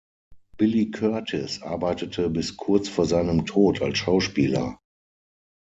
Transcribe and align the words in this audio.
Billy 0.57 0.89
Curtis 0.89 1.61
arbeitete 1.61 2.31
bis 2.31 2.57
kurz 2.57 2.89
vor 2.89 3.05
seinem 3.05 3.45
Tod 3.45 3.83
als 3.83 3.99
Schauspieler. 3.99 4.79